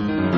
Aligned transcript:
Mm-hmm. 0.00 0.29